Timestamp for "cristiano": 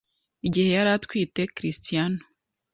1.55-2.19